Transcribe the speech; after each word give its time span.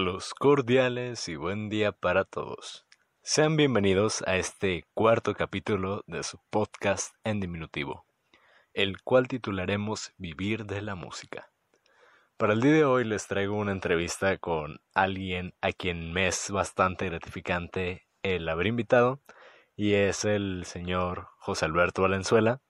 Saludos 0.00 0.32
cordiales 0.32 1.28
y 1.28 1.36
buen 1.36 1.68
día 1.68 1.92
para 1.92 2.24
todos. 2.24 2.86
Sean 3.20 3.58
bienvenidos 3.58 4.24
a 4.26 4.36
este 4.36 4.86
cuarto 4.94 5.34
capítulo 5.34 6.04
de 6.06 6.22
su 6.22 6.38
podcast 6.48 7.14
en 7.22 7.38
diminutivo, 7.38 8.06
el 8.72 9.02
cual 9.02 9.28
titularemos 9.28 10.14
Vivir 10.16 10.64
de 10.64 10.80
la 10.80 10.94
Música. 10.94 11.50
Para 12.38 12.54
el 12.54 12.62
día 12.62 12.72
de 12.72 12.84
hoy 12.86 13.04
les 13.04 13.26
traigo 13.26 13.54
una 13.56 13.72
entrevista 13.72 14.38
con 14.38 14.80
alguien 14.94 15.52
a 15.60 15.70
quien 15.70 16.14
me 16.14 16.28
es 16.28 16.50
bastante 16.50 17.04
gratificante 17.04 18.06
el 18.22 18.48
haber 18.48 18.68
invitado, 18.68 19.20
y 19.76 19.92
es 19.92 20.24
el 20.24 20.64
señor 20.64 21.28
José 21.36 21.66
Alberto 21.66 22.00
Valenzuela, 22.00 22.62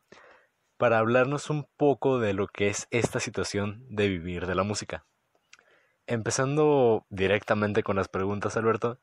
para 0.78 0.98
hablarnos 0.98 1.48
un 1.48 1.68
poco 1.76 2.18
de 2.18 2.34
lo 2.34 2.48
que 2.48 2.66
es 2.66 2.88
esta 2.90 3.20
situación 3.20 3.86
de 3.88 4.08
vivir 4.08 4.48
de 4.48 4.56
la 4.56 4.64
música. 4.64 5.06
Empezando 6.10 7.06
directamente 7.08 7.84
con 7.84 7.94
las 7.94 8.08
preguntas, 8.08 8.56
Alberto, 8.56 8.98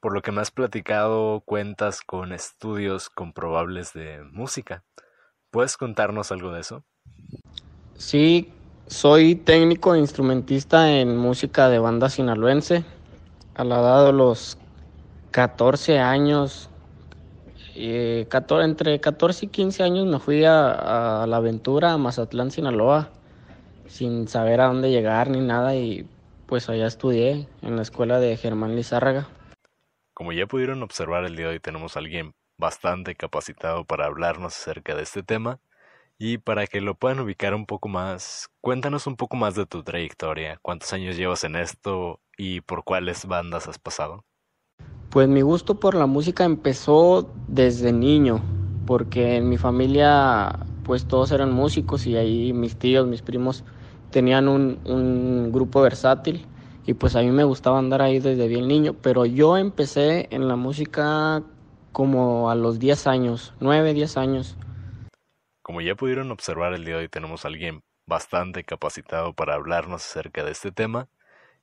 por 0.00 0.12
lo 0.12 0.20
que 0.20 0.32
me 0.32 0.42
has 0.42 0.50
platicado, 0.50 1.40
cuentas 1.46 2.02
con 2.02 2.30
estudios 2.30 3.08
comprobables 3.08 3.94
de 3.94 4.22
música. 4.32 4.84
¿Puedes 5.50 5.78
contarnos 5.78 6.30
algo 6.30 6.52
de 6.52 6.60
eso? 6.60 6.84
Sí, 7.96 8.52
soy 8.86 9.34
técnico 9.34 9.94
e 9.94 10.00
instrumentista 10.00 10.92
en 10.92 11.16
música 11.16 11.70
de 11.70 11.78
banda 11.78 12.10
sinaloense. 12.10 12.84
A 13.54 13.64
la 13.64 13.80
edad 13.80 14.04
de 14.04 14.12
los 14.12 14.58
14 15.30 16.00
años, 16.00 16.68
eh, 17.74 18.28
entre 18.62 19.00
14 19.00 19.46
y 19.46 19.48
15 19.48 19.82
años 19.84 20.06
me 20.06 20.18
fui 20.18 20.44
a, 20.44 21.22
a 21.22 21.26
la 21.26 21.38
aventura 21.38 21.94
a 21.94 21.96
Mazatlán, 21.96 22.50
Sinaloa, 22.50 23.08
sin 23.86 24.28
saber 24.28 24.60
a 24.60 24.66
dónde 24.66 24.90
llegar 24.90 25.30
ni 25.30 25.40
nada 25.40 25.74
y 25.74 26.06
pues 26.52 26.68
allá 26.68 26.86
estudié 26.86 27.48
en 27.62 27.76
la 27.76 27.80
escuela 27.80 28.20
de 28.20 28.36
Germán 28.36 28.76
Lizárraga. 28.76 29.26
Como 30.12 30.34
ya 30.34 30.46
pudieron 30.46 30.82
observar 30.82 31.24
el 31.24 31.34
día 31.34 31.46
de 31.46 31.52
hoy 31.52 31.60
tenemos 31.60 31.96
a 31.96 32.00
alguien 32.00 32.34
bastante 32.58 33.14
capacitado 33.14 33.86
para 33.86 34.04
hablarnos 34.04 34.54
acerca 34.54 34.94
de 34.94 35.02
este 35.02 35.22
tema 35.22 35.60
y 36.18 36.36
para 36.36 36.66
que 36.66 36.82
lo 36.82 36.94
puedan 36.94 37.20
ubicar 37.20 37.54
un 37.54 37.64
poco 37.64 37.88
más, 37.88 38.50
cuéntanos 38.60 39.06
un 39.06 39.16
poco 39.16 39.34
más 39.34 39.54
de 39.54 39.64
tu 39.64 39.82
trayectoria, 39.82 40.58
cuántos 40.60 40.92
años 40.92 41.16
llevas 41.16 41.42
en 41.44 41.56
esto 41.56 42.20
y 42.36 42.60
por 42.60 42.84
cuáles 42.84 43.24
bandas 43.24 43.66
has 43.66 43.78
pasado. 43.78 44.26
Pues 45.08 45.28
mi 45.30 45.40
gusto 45.40 45.80
por 45.80 45.94
la 45.94 46.04
música 46.04 46.44
empezó 46.44 47.32
desde 47.48 47.94
niño, 47.94 48.42
porque 48.86 49.36
en 49.36 49.48
mi 49.48 49.56
familia 49.56 50.66
pues 50.84 51.06
todos 51.06 51.32
eran 51.32 51.50
músicos 51.50 52.06
y 52.06 52.18
ahí 52.18 52.52
mis 52.52 52.76
tíos, 52.76 53.06
mis 53.06 53.22
primos 53.22 53.64
tenían 54.12 54.48
un, 54.48 54.78
un 54.84 55.50
grupo 55.50 55.80
versátil 55.82 56.46
y 56.86 56.94
pues 56.94 57.16
a 57.16 57.22
mí 57.22 57.30
me 57.30 57.44
gustaba 57.44 57.78
andar 57.78 58.02
ahí 58.02 58.20
desde 58.20 58.46
bien 58.46 58.68
niño, 58.68 58.94
pero 58.94 59.26
yo 59.26 59.56
empecé 59.56 60.28
en 60.30 60.46
la 60.46 60.56
música 60.56 61.42
como 61.92 62.50
a 62.50 62.54
los 62.54 62.78
10 62.78 63.06
años, 63.06 63.54
9, 63.60 63.94
10 63.94 64.16
años. 64.16 64.56
Como 65.62 65.80
ya 65.80 65.94
pudieron 65.94 66.30
observar 66.30 66.74
el 66.74 66.84
día 66.84 66.94
de 66.94 67.02
hoy 67.02 67.08
tenemos 67.08 67.44
a 67.44 67.48
alguien 67.48 67.82
bastante 68.06 68.64
capacitado 68.64 69.32
para 69.32 69.54
hablarnos 69.54 70.04
acerca 70.04 70.44
de 70.44 70.52
este 70.52 70.72
tema 70.72 71.08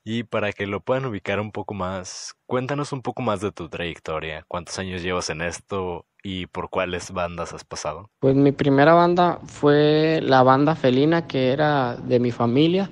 y 0.04 0.24
para 0.24 0.52
que 0.54 0.66
lo 0.66 0.80
puedan 0.80 1.06
ubicar 1.06 1.40
un 1.40 1.52
poco 1.52 1.74
más, 1.74 2.36
cuéntanos 2.46 2.94
un 2.94 3.02
poco 3.02 3.22
más 3.22 3.42
de 3.42 3.52
tu 3.52 3.70
trayectoria, 3.70 4.44
cuántos 4.48 4.80
años 4.80 5.02
llevas 5.02 5.30
en 5.30 5.42
esto 5.42 6.06
y 6.24 6.48
por 6.48 6.70
cuáles 6.70 7.12
bandas 7.12 7.54
has 7.54 7.64
pasado. 7.64 8.10
Pues 8.20 8.36
mi 8.36 8.52
primera 8.52 8.94
banda 8.94 9.40
fue 9.46 10.20
la 10.24 10.44
banda 10.44 10.76
Felina, 10.76 11.28
que 11.28 11.52
era 11.52 11.96
de 11.96 12.20
mi 12.20 12.32
familia, 12.32 12.90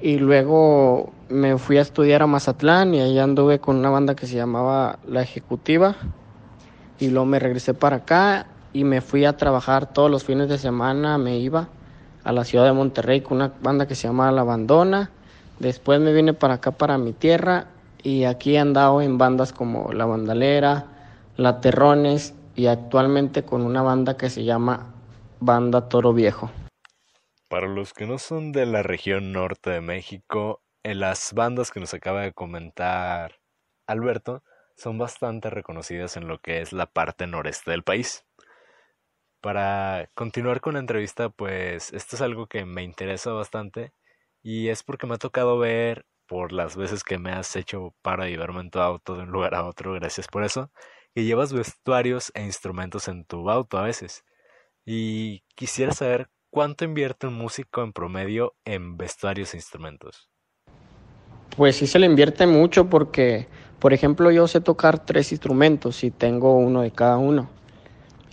y 0.00 0.18
luego 0.18 1.12
me 1.28 1.58
fui 1.58 1.78
a 1.78 1.82
estudiar 1.82 2.22
a 2.22 2.26
Mazatlán 2.26 2.94
y 2.94 3.00
ahí 3.00 3.18
anduve 3.18 3.60
con 3.60 3.76
una 3.76 3.90
banda 3.90 4.14
que 4.14 4.26
se 4.26 4.36
llamaba 4.36 4.98
La 5.06 5.22
Ejecutiva, 5.22 5.96
y 6.98 7.08
luego 7.08 7.26
me 7.26 7.38
regresé 7.38 7.74
para 7.74 7.96
acá 7.96 8.46
y 8.72 8.84
me 8.84 9.00
fui 9.00 9.24
a 9.24 9.36
trabajar 9.36 9.92
todos 9.92 10.10
los 10.10 10.24
fines 10.24 10.48
de 10.48 10.58
semana, 10.58 11.18
me 11.18 11.38
iba 11.38 11.68
a 12.22 12.32
la 12.32 12.44
ciudad 12.44 12.66
de 12.66 12.72
Monterrey 12.72 13.22
con 13.22 13.38
una 13.38 13.52
banda 13.62 13.86
que 13.86 13.94
se 13.94 14.06
llama 14.06 14.30
La 14.30 14.42
Abandona 14.42 15.10
Después 15.60 16.00
me 16.00 16.14
vine 16.14 16.32
para 16.32 16.54
acá, 16.54 16.70
para 16.70 16.96
mi 16.96 17.12
tierra, 17.12 17.66
y 18.02 18.24
aquí 18.24 18.56
he 18.56 18.58
andado 18.58 19.02
en 19.02 19.18
bandas 19.18 19.52
como 19.52 19.92
La 19.92 20.06
Bandalera, 20.06 20.86
La 21.36 21.60
Terrones, 21.60 22.34
y 22.56 22.66
actualmente 22.66 23.42
con 23.44 23.60
una 23.60 23.82
banda 23.82 24.16
que 24.16 24.30
se 24.30 24.44
llama 24.44 24.94
Banda 25.38 25.90
Toro 25.90 26.14
Viejo. 26.14 26.50
Para 27.48 27.68
los 27.68 27.92
que 27.92 28.06
no 28.06 28.16
son 28.16 28.52
de 28.52 28.64
la 28.64 28.82
región 28.82 29.32
norte 29.32 29.68
de 29.68 29.82
México, 29.82 30.62
las 30.82 31.34
bandas 31.34 31.70
que 31.70 31.80
nos 31.80 31.92
acaba 31.92 32.22
de 32.22 32.32
comentar 32.32 33.40
Alberto 33.86 34.42
son 34.76 34.96
bastante 34.96 35.50
reconocidas 35.50 36.16
en 36.16 36.26
lo 36.26 36.38
que 36.38 36.62
es 36.62 36.72
la 36.72 36.86
parte 36.86 37.26
noreste 37.26 37.70
del 37.70 37.82
país. 37.82 38.24
Para 39.42 40.08
continuar 40.14 40.62
con 40.62 40.72
la 40.72 40.80
entrevista, 40.80 41.28
pues 41.28 41.92
esto 41.92 42.16
es 42.16 42.22
algo 42.22 42.46
que 42.46 42.64
me 42.64 42.82
interesa 42.82 43.32
bastante 43.32 43.92
y 44.42 44.68
es 44.68 44.82
porque 44.82 45.06
me 45.06 45.14
ha 45.14 45.18
tocado 45.18 45.58
ver 45.58 46.06
por 46.26 46.52
las 46.52 46.76
veces 46.76 47.02
que 47.02 47.18
me 47.18 47.32
has 47.32 47.56
hecho 47.56 47.94
para 48.02 48.28
llevarme 48.28 48.60
en 48.60 48.70
tu 48.70 48.78
auto 48.78 49.16
de 49.16 49.24
un 49.24 49.30
lugar 49.30 49.54
a 49.54 49.66
otro, 49.66 49.94
gracias 49.94 50.28
por 50.28 50.44
eso, 50.44 50.70
que 51.14 51.24
llevas 51.24 51.52
vestuarios 51.52 52.30
e 52.34 52.44
instrumentos 52.44 53.08
en 53.08 53.24
tu 53.24 53.50
auto 53.50 53.78
a 53.78 53.82
veces. 53.82 54.24
Y 54.84 55.42
quisiera 55.56 55.92
saber 55.92 56.30
cuánto 56.48 56.84
invierte 56.84 57.26
un 57.26 57.34
músico 57.34 57.82
en 57.82 57.92
promedio 57.92 58.54
en 58.64 58.96
vestuarios 58.96 59.54
e 59.54 59.56
instrumentos. 59.56 60.30
Pues 61.56 61.76
sí 61.76 61.86
se 61.86 61.98
le 61.98 62.06
invierte 62.06 62.46
mucho 62.46 62.88
porque, 62.88 63.48
por 63.80 63.92
ejemplo, 63.92 64.30
yo 64.30 64.46
sé 64.46 64.60
tocar 64.60 65.04
tres 65.04 65.32
instrumentos 65.32 66.04
y 66.04 66.12
tengo 66.12 66.56
uno 66.56 66.82
de 66.82 66.92
cada 66.92 67.18
uno. 67.18 67.50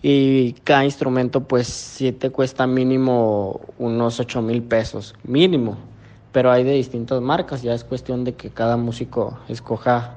Y 0.04 0.54
cada 0.64 0.86
instrumento 0.86 1.48
pues 1.48 1.68
sí 1.68 2.12
te 2.12 2.30
cuesta 2.30 2.68
mínimo 2.68 3.60
unos 3.80 4.20
ocho 4.20 4.44
mil 4.44 4.62
pesos, 4.62 5.16
mínimo 5.24 5.97
pero 6.38 6.52
hay 6.52 6.64
de 6.64 6.74
distintas 6.74 7.20
marcas, 7.20 7.64
ya 7.64 7.74
es 7.74 7.84
cuestión 7.84 8.24
de 8.24 8.36
que 8.36 8.52
cada 8.52 8.78
músico 8.78 9.40
escoja 9.48 10.14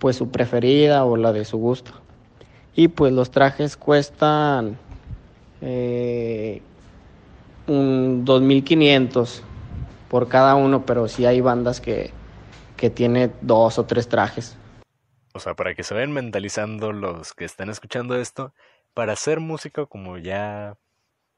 pues 0.00 0.16
su 0.16 0.32
preferida 0.32 1.04
o 1.04 1.16
la 1.16 1.32
de 1.32 1.44
su 1.44 1.58
gusto. 1.58 1.92
Y 2.74 2.88
pues 2.88 3.12
los 3.12 3.30
trajes 3.30 3.76
cuestan 3.76 4.76
eh, 5.60 6.60
un 7.68 8.24
2.500 8.26 9.42
por 10.08 10.26
cada 10.26 10.56
uno, 10.56 10.84
pero 10.84 11.06
sí 11.06 11.24
hay 11.24 11.40
bandas 11.40 11.80
que, 11.80 12.10
que 12.76 12.90
tiene 12.90 13.30
dos 13.40 13.78
o 13.78 13.84
tres 13.86 14.08
trajes. 14.08 14.56
O 15.34 15.38
sea, 15.38 15.54
para 15.54 15.72
que 15.76 15.84
se 15.84 15.94
vayan 15.94 16.10
mentalizando 16.10 16.90
los 16.92 17.32
que 17.32 17.44
están 17.44 17.70
escuchando 17.70 18.16
esto, 18.16 18.52
para 18.92 19.12
hacer 19.12 19.38
música, 19.38 19.86
como 19.86 20.18
ya 20.18 20.76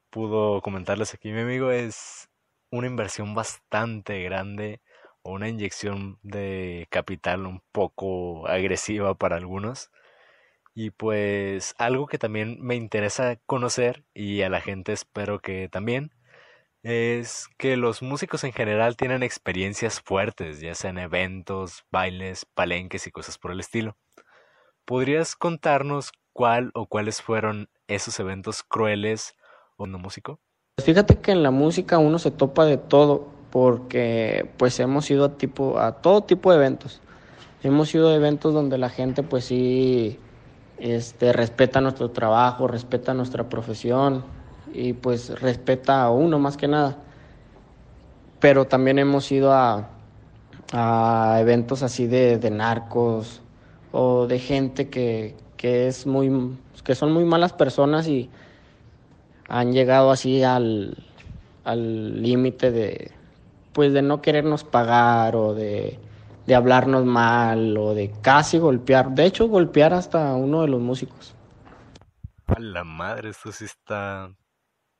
pudo 0.09 0.59
comentarles 0.63 1.13
aquí 1.13 1.31
mi 1.31 1.41
amigo, 1.41 1.69
es 1.69 2.30
una 2.71 2.87
inversión 2.87 3.35
bastante 3.35 4.23
grande 4.23 4.81
o 5.23 5.33
una 5.33 5.49
inyección 5.49 6.19
de 6.23 6.87
capital 6.89 7.45
un 7.45 7.61
poco 7.71 8.47
agresiva 8.47 9.15
para 9.15 9.35
algunos. 9.37 9.91
Y 10.73 10.91
pues 10.91 11.75
algo 11.77 12.07
que 12.07 12.17
también 12.17 12.57
me 12.61 12.75
interesa 12.75 13.37
conocer 13.45 14.05
y 14.13 14.41
a 14.43 14.49
la 14.49 14.61
gente 14.61 14.93
espero 14.93 15.39
que 15.41 15.69
también 15.69 16.11
es 16.83 17.47
que 17.57 17.77
los 17.77 18.01
músicos 18.01 18.43
en 18.43 18.53
general 18.53 18.97
tienen 18.97 19.23
experiencias 19.23 20.01
fuertes, 20.01 20.61
ya 20.61 20.75
sean 20.75 20.97
eventos, 20.99 21.85
bailes, 21.91 22.45
palenques 22.45 23.07
y 23.07 23.11
cosas 23.11 23.37
por 23.37 23.51
el 23.51 23.59
estilo. 23.61 23.97
¿Podrías 24.85 25.35
contarnos 25.35 26.11
cuál 26.33 26.71
o 26.75 26.87
cuáles 26.87 27.21
fueron 27.21 27.69
esos 27.87 28.19
eventos 28.19 28.63
crueles 28.63 29.35
o 29.77 29.87
no 29.87 29.99
músico? 29.99 30.39
Fíjate 30.83 31.17
que 31.17 31.31
en 31.31 31.43
la 31.43 31.51
música 31.51 31.97
uno 31.97 32.19
se 32.19 32.31
topa 32.31 32.65
de 32.65 32.77
todo 32.77 33.27
porque 33.51 34.49
pues 34.57 34.79
hemos 34.79 35.09
ido 35.11 35.25
a 35.25 35.37
tipo 35.37 35.77
a 35.77 35.93
todo 36.01 36.21
tipo 36.21 36.51
de 36.51 36.57
eventos. 36.57 37.01
Hemos 37.63 37.93
ido 37.93 38.09
a 38.09 38.15
eventos 38.15 38.53
donde 38.53 38.77
la 38.77 38.89
gente 38.89 39.23
pues 39.23 39.45
sí 39.45 40.17
este 40.77 41.31
respeta 41.31 41.79
nuestro 41.81 42.09
trabajo, 42.11 42.67
respeta 42.67 43.13
nuestra 43.13 43.49
profesión 43.49 44.23
y 44.73 44.93
pues 44.93 45.39
respeta 45.39 46.03
a 46.03 46.11
uno 46.11 46.39
más 46.39 46.57
que 46.57 46.67
nada. 46.67 46.97
Pero 48.39 48.65
también 48.65 48.97
hemos 48.97 49.31
ido 49.31 49.51
a, 49.51 49.89
a 50.73 51.37
eventos 51.39 51.83
así 51.83 52.07
de, 52.07 52.37
de 52.37 52.49
narcos 52.49 53.41
o 53.91 54.25
de 54.25 54.39
gente 54.39 54.89
que, 54.89 55.35
que 55.57 55.87
es 55.87 56.07
muy 56.07 56.57
que 56.83 56.95
son 56.95 57.11
muy 57.11 57.25
malas 57.25 57.53
personas 57.53 58.07
y 58.07 58.29
han 59.51 59.73
llegado 59.73 60.11
así 60.11 60.43
al 60.43 60.95
límite 61.65 62.71
de 62.71 63.11
pues 63.73 63.93
de 63.93 64.01
no 64.01 64.21
querernos 64.21 64.63
pagar 64.63 65.35
o 65.35 65.53
de, 65.53 65.99
de 66.45 66.55
hablarnos 66.55 67.05
mal 67.05 67.77
o 67.77 67.93
de 67.93 68.11
casi 68.21 68.57
golpear, 68.57 69.11
de 69.11 69.25
hecho 69.25 69.47
golpear 69.47 69.93
hasta 69.93 70.33
uno 70.33 70.61
de 70.61 70.67
los 70.67 70.81
músicos. 70.81 71.35
A 72.47 72.59
la 72.59 72.83
madre, 72.83 73.29
esto 73.29 73.51
sí 73.51 73.65
está 73.65 74.33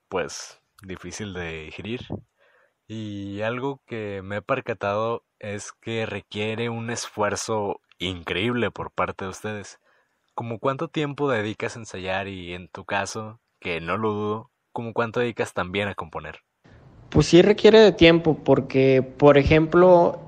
pues 0.07 0.61
difícil 0.83 1.33
de 1.33 1.65
digerir. 1.65 2.01
Y 2.87 3.41
algo 3.41 3.81
que 3.85 4.21
me 4.21 4.37
he 4.37 4.41
percatado 4.41 5.23
es 5.39 5.71
que 5.71 6.05
requiere 6.05 6.69
un 6.69 6.89
esfuerzo 6.89 7.79
increíble 7.99 8.71
por 8.71 8.91
parte 8.91 9.25
de 9.25 9.31
ustedes. 9.31 9.79
¿Cómo 10.33 10.59
cuánto 10.59 10.87
tiempo 10.87 11.29
dedicas 11.29 11.75
a 11.75 11.79
ensayar 11.79 12.27
y 12.27 12.53
en 12.53 12.67
tu 12.67 12.85
caso, 12.85 13.39
que 13.61 13.79
no 13.79 13.97
lo 13.97 14.11
dudo, 14.11 14.51
¿cómo 14.73 14.91
cuánto 14.91 15.21
dedicas 15.21 15.53
también 15.53 15.87
a 15.87 15.95
componer? 15.95 16.39
Pues 17.09 17.27
sí 17.27 17.41
requiere 17.41 17.79
de 17.79 17.91
tiempo 17.91 18.39
porque, 18.43 19.03
por 19.03 19.37
ejemplo, 19.37 20.19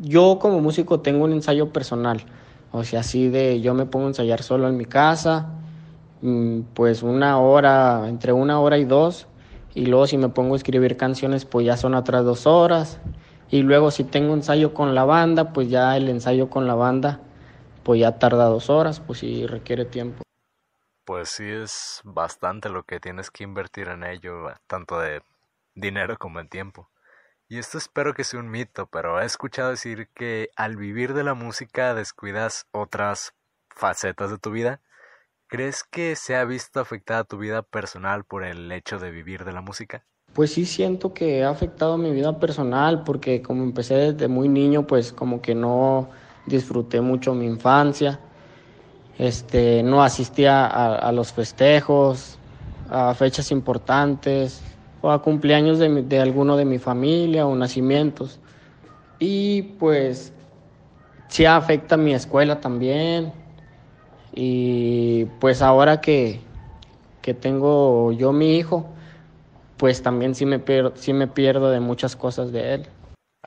yo 0.00 0.38
como 0.38 0.60
músico 0.60 1.00
tengo 1.00 1.24
un 1.24 1.32
ensayo 1.32 1.72
personal. 1.72 2.22
O 2.70 2.84
sea, 2.84 3.00
así 3.00 3.28
de 3.28 3.60
yo 3.60 3.72
me 3.74 3.86
pongo 3.86 4.06
a 4.06 4.08
ensayar 4.08 4.42
solo 4.42 4.68
en 4.68 4.76
mi 4.76 4.84
casa, 4.84 5.48
mm, 6.20 6.60
pues 6.74 7.02
una 7.02 7.38
hora, 7.38 8.06
entre 8.08 8.32
una 8.32 8.60
hora 8.60 8.76
y 8.76 8.84
dos, 8.84 9.26
y 9.74 9.86
luego 9.86 10.06
si 10.06 10.18
me 10.18 10.28
pongo 10.28 10.54
a 10.54 10.58
escribir 10.58 10.96
canciones, 10.98 11.46
pues 11.46 11.64
ya 11.64 11.76
son 11.78 11.94
otras 11.94 12.24
dos 12.24 12.46
horas, 12.46 13.00
y 13.50 13.62
luego 13.62 13.90
si 13.90 14.04
tengo 14.04 14.34
ensayo 14.34 14.74
con 14.74 14.94
la 14.94 15.04
banda, 15.04 15.54
pues 15.54 15.70
ya 15.70 15.96
el 15.96 16.08
ensayo 16.10 16.50
con 16.50 16.66
la 16.66 16.74
banda, 16.74 17.20
pues 17.84 18.00
ya 18.00 18.18
tarda 18.18 18.44
dos 18.46 18.68
horas, 18.68 19.00
pues 19.00 19.20
sí 19.20 19.46
requiere 19.46 19.86
tiempo. 19.86 20.27
Pues 21.08 21.30
sí 21.30 21.48
es 21.48 22.02
bastante 22.04 22.68
lo 22.68 22.82
que 22.82 23.00
tienes 23.00 23.30
que 23.30 23.42
invertir 23.42 23.88
en 23.88 24.04
ello, 24.04 24.52
tanto 24.66 25.00
de 25.00 25.22
dinero 25.74 26.18
como 26.18 26.38
en 26.38 26.50
tiempo. 26.50 26.90
Y 27.48 27.56
esto 27.56 27.78
espero 27.78 28.12
que 28.12 28.24
sea 28.24 28.40
un 28.40 28.50
mito, 28.50 28.88
pero 28.92 29.18
he 29.18 29.24
escuchado 29.24 29.70
decir 29.70 30.10
que 30.14 30.50
al 30.54 30.76
vivir 30.76 31.14
de 31.14 31.24
la 31.24 31.32
música 31.32 31.94
descuidas 31.94 32.66
otras 32.72 33.32
facetas 33.70 34.30
de 34.30 34.36
tu 34.36 34.50
vida. 34.50 34.82
¿Crees 35.46 35.82
que 35.82 36.14
se 36.14 36.36
ha 36.36 36.44
visto 36.44 36.78
afectada 36.78 37.24
tu 37.24 37.38
vida 37.38 37.62
personal 37.62 38.24
por 38.24 38.44
el 38.44 38.70
hecho 38.70 38.98
de 38.98 39.10
vivir 39.10 39.46
de 39.46 39.52
la 39.52 39.62
música? 39.62 40.04
Pues 40.34 40.52
sí 40.52 40.66
siento 40.66 41.14
que 41.14 41.42
ha 41.42 41.48
afectado 41.48 41.96
mi 41.96 42.10
vida 42.10 42.38
personal 42.38 43.02
porque 43.04 43.40
como 43.40 43.62
empecé 43.62 43.94
desde 43.94 44.28
muy 44.28 44.50
niño, 44.50 44.86
pues 44.86 45.14
como 45.14 45.40
que 45.40 45.54
no 45.54 46.10
disfruté 46.44 47.00
mucho 47.00 47.32
mi 47.32 47.46
infancia. 47.46 48.20
Este, 49.18 49.82
no 49.82 50.02
asistía 50.02 50.66
a, 50.66 51.10
los 51.12 51.32
festejos, 51.32 52.38
a 52.88 53.14
fechas 53.14 53.50
importantes, 53.50 54.62
o 55.00 55.10
a 55.10 55.22
cumpleaños 55.22 55.78
de, 55.78 56.02
de 56.02 56.20
alguno 56.20 56.56
de 56.56 56.64
mi 56.64 56.78
familia 56.78 57.46
o 57.46 57.54
nacimientos. 57.56 58.38
Y 59.18 59.62
pues 59.62 60.32
sí 61.28 61.44
afecta 61.44 61.96
a 61.96 61.98
mi 61.98 62.14
escuela 62.14 62.60
también. 62.60 63.32
Y 64.34 65.24
pues 65.40 65.62
ahora 65.62 66.00
que, 66.00 66.40
que 67.22 67.34
tengo 67.34 68.12
yo 68.12 68.32
mi 68.32 68.56
hijo, 68.56 68.86
pues 69.76 70.02
también 70.02 70.34
sí 70.34 70.46
me, 70.46 70.62
sí 70.94 71.12
me 71.12 71.26
pierdo 71.26 71.70
de 71.70 71.80
muchas 71.80 72.16
cosas 72.16 72.52
de 72.52 72.74
él. 72.74 72.86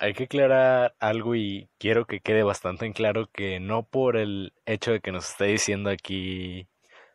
Hay 0.02 0.14
que 0.16 0.24
aclarar 0.24 0.96
algo 1.00 1.36
y 1.36 1.70
quiero 1.78 2.06
que 2.08 2.22
quede 2.22 2.42
bastante 2.42 2.88
en 2.88 2.94
claro 2.94 3.30
que 3.32 3.60
no 3.60 3.84
por 3.84 4.18
el 4.18 4.52
hecho 4.66 4.92
de 4.92 5.00
que 5.00 5.12
nos 5.12 5.30
esté 5.30 5.46
diciendo 5.46 5.92
aquí 5.92 6.68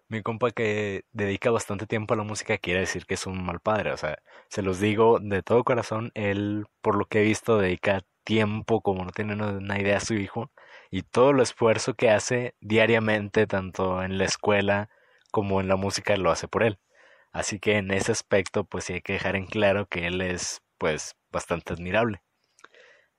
mi 0.08 0.22
compa 0.22 0.52
que 0.52 1.04
dedica 1.12 1.50
bastante 1.50 1.86
tiempo 1.88 2.14
a 2.14 2.16
la 2.18 2.22
música 2.24 2.58
quiere 2.58 2.80
decir 2.80 3.06
que 3.06 3.14
es 3.14 3.26
un 3.26 3.44
mal 3.44 3.60
padre. 3.60 3.92
O 3.92 3.96
sea, 3.96 4.18
se 4.50 4.62
los 4.62 4.80
digo 4.80 5.18
de 5.20 5.42
todo 5.42 5.64
corazón, 5.64 6.12
él, 6.14 6.66
por 6.82 6.96
lo 6.96 7.06
que 7.06 7.20
he 7.22 7.24
visto, 7.24 7.58
dedica 7.58 8.02
tiempo 8.24 8.80
como 8.82 9.04
no 9.04 9.10
tiene 9.12 9.34
una 9.34 9.80
idea 9.80 9.96
a 9.98 10.00
su 10.00 10.14
hijo 10.14 10.52
y 10.90 11.02
todo 11.02 11.30
el 11.30 11.40
esfuerzo 11.40 11.94
que 11.94 12.10
hace 12.10 12.54
diariamente, 12.60 13.46
tanto 13.48 14.02
en 14.04 14.18
la 14.18 14.26
escuela 14.26 14.90
como 15.32 15.60
en 15.60 15.68
la 15.68 15.76
música, 15.76 16.16
lo 16.18 16.30
hace 16.30 16.48
por 16.48 16.62
él. 16.64 16.78
Así 17.32 17.60
que 17.60 17.78
en 17.78 17.90
ese 17.92 18.12
aspecto, 18.12 18.64
pues 18.64 18.84
sí 18.84 18.94
hay 18.94 19.02
que 19.02 19.14
dejar 19.14 19.36
en 19.36 19.46
claro 19.46 19.86
que 19.88 20.06
él 20.08 20.20
es, 20.22 20.62
pues, 20.78 21.16
bastante 21.32 21.72
admirable. 21.74 22.22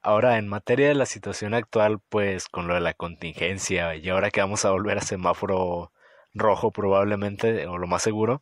Ahora, 0.07 0.37
en 0.37 0.47
materia 0.47 0.87
de 0.87 0.95
la 0.95 1.05
situación 1.05 1.53
actual, 1.53 1.99
pues 2.07 2.47
con 2.47 2.65
lo 2.65 2.75
de 2.75 2.79
la 2.79 2.93
contingencia 2.93 3.93
y 3.97 4.07
ahora 4.07 4.31
que 4.31 4.39
vamos 4.39 4.63
a 4.63 4.71
volver 4.71 4.99
a 4.99 5.01
semáforo 5.01 5.91
rojo 6.33 6.71
probablemente, 6.71 7.67
o 7.67 7.77
lo 7.77 7.87
más 7.87 8.03
seguro. 8.03 8.41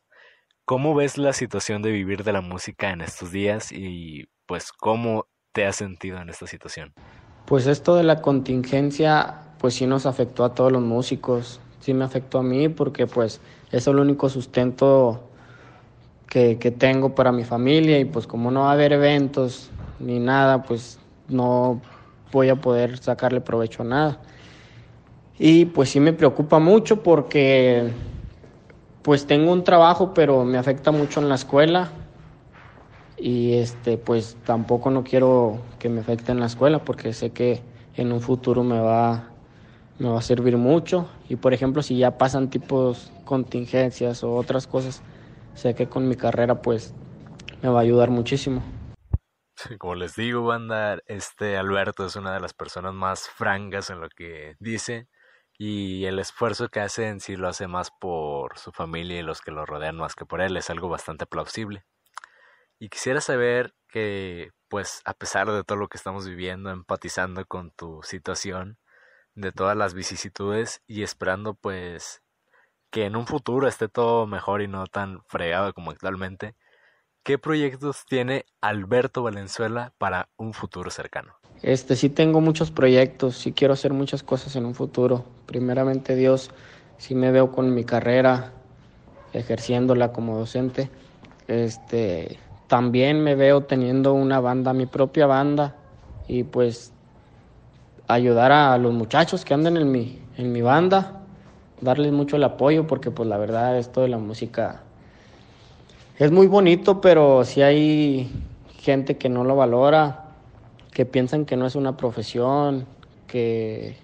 ¿Cómo 0.64 0.94
ves 0.94 1.18
la 1.18 1.34
situación 1.34 1.82
de 1.82 1.92
vivir 1.92 2.24
de 2.24 2.34
la 2.34 2.42
música 2.42 2.92
en 2.92 3.02
estos 3.02 3.32
días 3.32 3.72
y 3.72 4.28
pues 4.46 4.72
cómo 4.72 5.26
te 5.54 5.66
has 5.66 5.78
sentido 5.78 6.20
en 6.20 6.30
esta 6.30 6.46
situación? 6.46 6.94
Pues 7.48 7.66
esto 7.66 7.96
de 7.96 8.04
la 8.04 8.22
contingencia 8.22 9.42
pues 9.58 9.74
sí 9.74 9.88
nos 9.88 10.06
afectó 10.06 10.44
a 10.46 10.54
todos 10.54 10.72
los 10.72 10.84
músicos, 10.84 11.60
sí 11.80 11.96
me 11.96 12.06
afectó 12.06 12.38
a 12.38 12.44
mí 12.44 12.70
porque 12.70 13.08
pues 13.08 13.42
es 13.72 13.88
el 13.88 13.98
único 13.98 14.30
sustento 14.30 15.32
que, 16.30 16.60
que 16.60 16.70
tengo 16.70 17.16
para 17.16 17.32
mi 17.32 17.44
familia 17.44 17.98
y 17.98 18.06
pues 18.06 18.28
como 18.28 18.52
no 18.52 18.66
va 18.66 18.70
a 18.70 18.74
haber 18.74 18.94
eventos 18.94 19.72
ni 20.00 20.20
nada 20.20 20.62
pues 20.62 21.00
no 21.28 21.82
voy 22.32 22.50
a 22.50 22.56
poder 22.56 22.98
sacarle 22.98 23.42
provecho 23.42 23.84
a 23.84 23.86
nada. 23.86 24.22
Y 25.38 25.66
pues 25.66 25.90
sí 25.90 26.00
me 26.00 26.14
preocupa 26.14 26.60
mucho 26.60 27.04
porque 27.04 27.92
pues 29.02 29.28
tengo 29.28 29.52
un 29.52 29.64
trabajo, 29.64 30.14
pero 30.14 30.46
me 30.46 30.58
afecta 30.58 30.92
mucho 30.92 31.20
en 31.20 31.30
la 31.30 31.36
escuela. 31.36 31.92
Y 33.18 33.54
este 33.54 33.98
pues 33.98 34.38
tampoco 34.44 34.90
no 34.92 35.04
quiero 35.04 35.62
que 35.80 35.90
me 35.90 36.02
afecte 36.02 36.32
en 36.32 36.40
la 36.40 36.48
escuela 36.48 36.84
porque 36.84 37.14
sé 37.14 37.32
que 37.32 37.62
en 37.96 38.12
un 38.12 38.22
futuro 38.22 38.64
me 38.64 38.80
va 38.80 39.32
me 39.98 40.10
va 40.10 40.20
a 40.20 40.22
servir 40.22 40.58
mucho 40.58 41.08
y 41.30 41.38
por 41.38 41.54
ejemplo 41.54 41.82
si 41.82 41.98
ya 41.98 42.18
pasan 42.18 42.50
tipos 42.50 43.14
contingencias 43.24 44.26
o 44.26 44.36
otras 44.36 44.68
cosas 44.68 45.02
sé 45.54 45.74
que 45.74 45.88
con 45.88 46.10
mi 46.10 46.16
carrera 46.16 46.62
pues 46.62 46.94
me 47.62 47.70
va 47.70 47.80
a 47.80 47.84
ayudar 47.84 48.10
muchísimo 48.10 48.62
como 49.80 49.96
les 49.96 50.16
digo 50.16 50.44
banda 50.44 51.00
este 51.08 51.58
Alberto 51.58 52.06
es 52.06 52.16
una 52.16 52.34
de 52.34 52.40
las 52.40 52.54
personas 52.54 52.94
más 52.94 53.30
francas 53.30 53.90
en 53.90 54.00
lo 54.00 54.10
que 54.10 54.56
dice 54.60 55.08
y 55.58 56.06
el 56.06 56.20
esfuerzo 56.20 56.70
que 56.70 56.82
hace 56.82 57.08
en 57.08 57.20
sí 57.20 57.36
lo 57.36 57.48
hace 57.48 57.68
más 57.68 57.92
por 57.92 58.58
su 58.58 58.72
familia 58.72 59.20
y 59.20 59.24
los 59.24 59.42
que 59.42 59.52
lo 59.52 59.66
rodean 59.66 59.98
más 59.98 60.16
que 60.16 60.26
por 60.26 60.42
él, 60.42 60.58
es 60.58 60.70
algo 60.70 60.90
bastante 60.90 61.26
plausible. 61.26 61.86
Y 62.80 62.90
quisiera 62.90 63.22
saber 63.22 63.74
que, 63.88 64.52
pues, 64.68 65.02
a 65.06 65.14
pesar 65.14 65.50
de 65.52 65.64
todo 65.64 65.78
lo 65.78 65.88
que 65.88 65.98
estamos 65.98 66.28
viviendo, 66.28 66.72
empatizando 66.72 67.46
con 67.46 67.72
tu 67.72 68.02
situación, 68.04 68.78
de 69.36 69.52
todas 69.52 69.78
las 69.78 69.94
vicisitudes 69.94 70.82
y 70.88 71.04
esperando, 71.04 71.56
pues, 71.56 72.22
que 72.92 73.06
en 73.06 73.16
un 73.16 73.28
futuro 73.28 73.68
esté 73.68 73.90
todo 73.90 74.28
mejor 74.28 74.62
y 74.62 74.68
no 74.68 74.88
tan 74.88 75.24
fregado 75.28 75.74
como 75.74 75.92
actualmente, 75.92 76.56
¿qué 77.26 77.40
proyectos 77.40 78.06
tiene 78.08 78.46
Alberto 78.62 79.24
Valenzuela 79.24 79.94
para 79.98 80.30
un 80.38 80.54
futuro 80.54 80.92
cercano? 80.92 81.34
Este, 81.64 81.96
sí 81.96 82.10
tengo 82.10 82.40
muchos 82.40 82.70
proyectos, 82.70 83.36
sí 83.36 83.52
quiero 83.52 83.74
hacer 83.74 83.94
muchas 83.94 84.22
cosas 84.22 84.56
en 84.56 84.64
un 84.64 84.76
futuro. 84.76 85.26
Primeramente 85.48 86.16
Dios, 86.16 86.52
sí 87.00 87.16
me 87.16 87.32
veo 87.32 87.52
con 87.52 87.74
mi 87.74 87.84
carrera, 87.84 88.54
ejerciéndola 89.34 90.14
como 90.14 90.38
docente. 90.38 90.92
Este, 91.48 92.38
también 92.68 93.24
me 93.24 93.34
veo 93.34 93.64
teniendo 93.64 94.14
una 94.14 94.40
banda, 94.40 94.74
mi 94.74 94.86
propia 94.86 95.26
banda, 95.26 95.76
y 96.28 96.44
pues 96.44 96.94
ayudar 98.08 98.52
a 98.52 98.78
los 98.78 98.94
muchachos 98.94 99.44
que 99.46 99.56
andan 99.56 99.78
en 99.78 99.92
mi, 99.92 100.22
en 100.38 100.52
mi 100.52 100.62
banda, 100.62 101.24
darles 101.82 102.12
mucho 102.12 102.36
el 102.36 102.44
apoyo, 102.44 102.86
porque 102.86 103.10
pues 103.10 103.28
la 103.28 103.38
verdad 103.38 103.80
esto 103.80 104.02
de 104.02 104.10
la 104.10 104.20
música 104.20 104.85
es 106.18 106.32
muy 106.32 106.48
bonito, 106.48 107.02
pero 107.02 107.44
si 107.44 107.62
hay 107.62 108.32
gente 108.80 109.18
que 109.18 109.30
no 109.30 109.44
lo 109.44 109.56
valora, 109.56 110.26
que 110.92 111.06
piensan 111.06 111.46
que 111.46 111.58
no 111.58 111.66
es 111.66 111.76
una 111.76 111.98
profesión, 111.98 112.86
que 113.28 113.98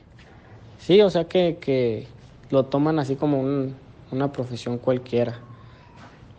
sí, 0.78 1.02
o 1.02 1.10
sea 1.10 1.26
que, 1.26 1.58
que 1.62 2.08
lo 2.50 2.66
toman 2.66 3.00
así 3.00 3.16
como 3.16 3.40
un, 3.40 3.76
una 4.12 4.32
profesión 4.32 4.78
cualquiera. 4.78 5.40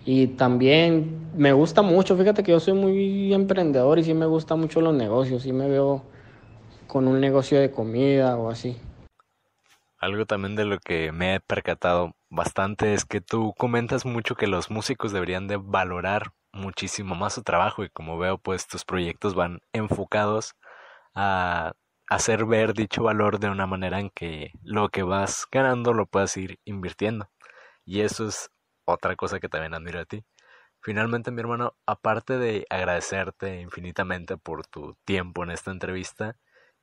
Y 0.04 0.26
también 0.26 1.30
me 1.36 1.52
gusta 1.52 1.80
mucho, 1.80 2.16
fíjate 2.16 2.42
que 2.42 2.52
yo 2.52 2.60
soy 2.60 2.74
muy 2.74 3.32
emprendedor 3.32 3.98
y 3.98 4.04
sí 4.04 4.14
me 4.14 4.26
gusta 4.26 4.56
mucho 4.56 4.80
los 4.80 4.94
negocios, 4.94 5.42
sí 5.42 5.52
me 5.52 5.68
veo 5.68 6.02
con 6.86 7.08
un 7.08 7.20
negocio 7.20 7.58
de 7.58 7.70
comida 7.70 8.36
o 8.36 8.50
así. 8.50 8.76
Algo 9.98 10.26
también 10.26 10.56
de 10.56 10.64
lo 10.64 10.78
que 10.78 11.12
me 11.12 11.36
he 11.36 11.40
percatado 11.40 12.12
bastante 12.32 12.94
es 12.94 13.04
que 13.04 13.20
tú 13.20 13.54
comentas 13.58 14.06
mucho 14.06 14.34
que 14.36 14.46
los 14.46 14.70
músicos 14.70 15.12
deberían 15.12 15.48
de 15.48 15.58
valorar 15.58 16.32
muchísimo 16.52 17.14
más 17.14 17.34
su 17.34 17.42
trabajo 17.42 17.84
y 17.84 17.90
como 17.90 18.18
veo 18.18 18.38
pues 18.38 18.66
tus 18.66 18.84
proyectos 18.84 19.34
van 19.34 19.60
enfocados 19.74 20.54
a 21.14 21.72
hacer 22.08 22.46
ver 22.46 22.74
dicho 22.74 23.02
valor 23.02 23.38
de 23.38 23.50
una 23.50 23.66
manera 23.66 24.00
en 24.00 24.10
que 24.10 24.52
lo 24.62 24.88
que 24.90 25.02
vas 25.02 25.46
ganando 25.52 25.92
lo 25.94 26.06
puedas 26.06 26.36
ir 26.38 26.58
invirtiendo 26.64 27.30
y 27.84 28.00
eso 28.02 28.26
es 28.28 28.50
otra 28.86 29.16
cosa 29.16 29.40
que 29.40 29.48
también 29.48 29.74
admiro 29.74 29.98
de 30.00 30.06
ti. 30.06 30.24
Finalmente, 30.80 31.30
mi 31.32 31.40
hermano, 31.40 31.76
aparte 31.86 32.38
de 32.38 32.66
agradecerte 32.70 33.60
infinitamente 33.60 34.36
por 34.38 34.66
tu 34.66 34.96
tiempo 35.04 35.44
en 35.44 35.50
esta 35.52 35.70
entrevista, 35.72 36.36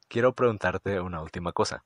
quiero 0.10 0.34
preguntarte 0.36 1.02
una 1.02 1.22
última 1.22 1.54
cosa. 1.54 1.86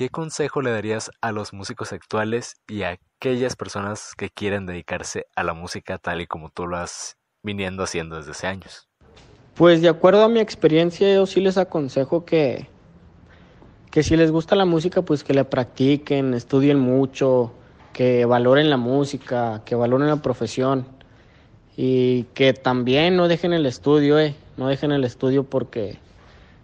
¿Qué 0.00 0.08
consejo 0.08 0.62
le 0.62 0.70
darías 0.70 1.10
a 1.20 1.30
los 1.30 1.52
músicos 1.52 1.92
actuales 1.92 2.56
y 2.66 2.84
a 2.84 2.98
aquellas 3.18 3.54
personas 3.54 4.14
que 4.16 4.30
quieren 4.30 4.64
dedicarse 4.64 5.26
a 5.36 5.44
la 5.44 5.52
música 5.52 5.98
tal 5.98 6.22
y 6.22 6.26
como 6.26 6.48
tú 6.48 6.66
lo 6.66 6.78
has 6.78 7.18
viniendo 7.42 7.82
haciendo 7.82 8.16
desde 8.16 8.30
hace 8.30 8.46
años? 8.46 8.88
Pues 9.56 9.82
de 9.82 9.90
acuerdo 9.90 10.24
a 10.24 10.30
mi 10.30 10.40
experiencia, 10.40 11.12
yo 11.12 11.26
sí 11.26 11.42
les 11.42 11.58
aconsejo 11.58 12.24
que, 12.24 12.66
que 13.90 14.02
si 14.02 14.16
les 14.16 14.30
gusta 14.30 14.56
la 14.56 14.64
música, 14.64 15.02
pues 15.02 15.22
que 15.22 15.34
la 15.34 15.44
practiquen, 15.44 16.32
estudien 16.32 16.78
mucho, 16.78 17.52
que 17.92 18.24
valoren 18.24 18.70
la 18.70 18.78
música, 18.78 19.60
que 19.66 19.74
valoren 19.74 20.08
la 20.08 20.22
profesión 20.22 20.86
y 21.76 22.22
que 22.32 22.54
también 22.54 23.16
no 23.18 23.28
dejen 23.28 23.52
el 23.52 23.66
estudio, 23.66 24.18
eh, 24.18 24.34
no 24.56 24.68
dejen 24.68 24.92
el 24.92 25.04
estudio 25.04 25.44
porque 25.44 25.98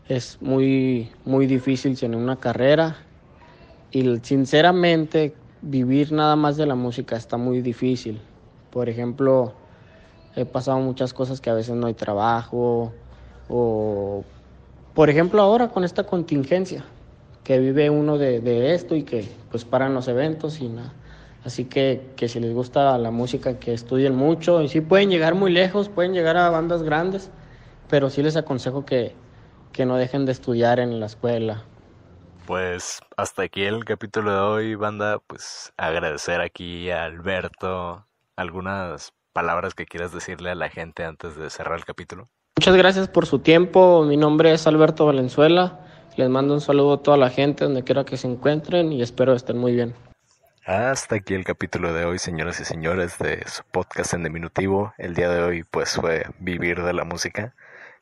es 0.08 0.38
muy 0.40 1.10
muy 1.26 1.46
difícil 1.46 1.98
tener 1.98 2.18
una 2.18 2.36
carrera 2.36 2.96
y 3.96 4.20
sinceramente 4.22 5.34
vivir 5.62 6.12
nada 6.12 6.36
más 6.36 6.58
de 6.58 6.66
la 6.66 6.74
música 6.74 7.16
está 7.16 7.38
muy 7.38 7.62
difícil. 7.62 8.20
Por 8.70 8.90
ejemplo, 8.90 9.54
he 10.34 10.44
pasado 10.44 10.78
muchas 10.80 11.14
cosas 11.14 11.40
que 11.40 11.48
a 11.48 11.54
veces 11.54 11.74
no 11.76 11.86
hay 11.86 11.94
trabajo 11.94 12.92
o 13.48 14.22
por 14.92 15.08
ejemplo 15.08 15.40
ahora 15.40 15.68
con 15.68 15.82
esta 15.82 16.04
contingencia 16.04 16.84
que 17.42 17.58
vive 17.58 17.88
uno 17.88 18.18
de, 18.18 18.74
esto 18.74 18.96
y 18.96 19.02
que 19.02 19.26
pues 19.50 19.64
paran 19.64 19.94
los 19.94 20.08
eventos 20.08 20.60
y 20.60 20.68
nada. 20.68 20.92
Así 21.42 21.64
que, 21.64 22.10
que 22.16 22.28
si 22.28 22.38
les 22.38 22.52
gusta 22.52 22.98
la 22.98 23.10
música, 23.10 23.58
que 23.58 23.72
estudien 23.72 24.14
mucho 24.14 24.62
y 24.62 24.68
sí 24.68 24.82
pueden 24.82 25.08
llegar 25.08 25.34
muy 25.34 25.50
lejos, 25.50 25.88
pueden 25.88 26.12
llegar 26.12 26.36
a 26.36 26.50
bandas 26.50 26.82
grandes, 26.82 27.30
pero 27.88 28.10
sí 28.10 28.22
les 28.22 28.36
aconsejo 28.36 28.84
que, 28.84 29.14
que 29.72 29.86
no 29.86 29.96
dejen 29.96 30.26
de 30.26 30.32
estudiar 30.32 30.80
en 30.80 31.00
la 31.00 31.06
escuela. 31.06 31.64
Pues 32.46 33.00
hasta 33.16 33.42
aquí 33.42 33.64
el 33.64 33.84
capítulo 33.84 34.30
de 34.30 34.38
hoy, 34.38 34.74
banda. 34.76 35.18
Pues 35.18 35.72
agradecer 35.76 36.40
aquí 36.40 36.90
a 36.90 37.04
Alberto 37.04 38.06
algunas 38.36 39.12
palabras 39.32 39.74
que 39.74 39.84
quieras 39.84 40.12
decirle 40.12 40.50
a 40.50 40.54
la 40.54 40.68
gente 40.68 41.04
antes 41.04 41.36
de 41.36 41.50
cerrar 41.50 41.78
el 41.78 41.84
capítulo. 41.84 42.28
Muchas 42.56 42.76
gracias 42.76 43.08
por 43.08 43.26
su 43.26 43.40
tiempo. 43.40 44.04
Mi 44.04 44.16
nombre 44.16 44.52
es 44.52 44.66
Alberto 44.68 45.06
Valenzuela. 45.06 45.80
Les 46.16 46.30
mando 46.30 46.54
un 46.54 46.60
saludo 46.60 46.94
a 46.94 47.02
toda 47.02 47.16
la 47.16 47.30
gente 47.30 47.64
donde 47.64 47.82
quiera 47.82 48.04
que 48.04 48.16
se 48.16 48.28
encuentren 48.28 48.92
y 48.92 49.02
espero 49.02 49.34
estén 49.34 49.58
muy 49.58 49.74
bien. 49.74 49.94
Hasta 50.64 51.16
aquí 51.16 51.34
el 51.34 51.44
capítulo 51.44 51.92
de 51.92 52.04
hoy, 52.04 52.18
señoras 52.18 52.60
y 52.60 52.64
señores, 52.64 53.18
de 53.18 53.42
su 53.46 53.62
podcast 53.64 54.14
en 54.14 54.22
diminutivo. 54.22 54.94
El 54.98 55.14
día 55.14 55.28
de 55.28 55.42
hoy, 55.42 55.64
pues, 55.64 55.94
fue 55.94 56.26
vivir 56.38 56.82
de 56.82 56.92
la 56.92 57.04
música. 57.04 57.54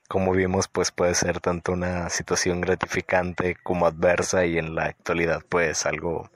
Como 0.08 0.32
vimos, 0.32 0.68
pues 0.68 0.90
puede 0.90 1.14
ser 1.14 1.40
tanto 1.40 1.72
una 1.72 2.10
situación 2.10 2.60
gratificante 2.60 3.56
como 3.62 3.86
adversa 3.86 4.44
y 4.44 4.58
en 4.58 4.74
la 4.74 4.84
actualidad, 4.84 5.42
pues, 5.48 5.86
algo 5.86 6.30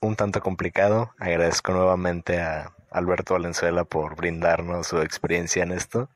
un 0.00 0.16
tanto 0.16 0.40
complicado. 0.40 1.14
Agradezco 1.18 1.72
nuevamente 1.72 2.40
a 2.40 2.72
Alberto 2.90 3.34
Valenzuela 3.34 3.84
por 3.84 4.16
brindarnos 4.16 4.88
su 4.88 5.00
experiencia 5.00 5.62
en 5.62 5.72
esto. 5.72 6.08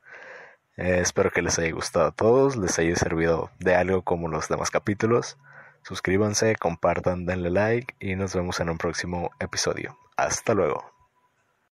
Eh, 0.76 0.98
espero 1.00 1.30
que 1.30 1.42
les 1.42 1.58
haya 1.58 1.72
gustado 1.72 2.06
a 2.06 2.12
todos, 2.12 2.56
les 2.56 2.78
haya 2.78 2.96
servido 2.96 3.50
de 3.58 3.74
algo 3.74 4.02
como 4.02 4.28
los 4.28 4.48
demás 4.48 4.70
capítulos. 4.70 5.38
Suscríbanse, 5.82 6.56
compartan, 6.56 7.26
denle 7.26 7.50
like 7.50 7.94
y 8.00 8.16
nos 8.16 8.34
vemos 8.34 8.60
en 8.60 8.70
un 8.70 8.78
próximo 8.78 9.30
episodio. 9.40 9.98
Hasta 10.16 10.54
luego. 10.54 10.99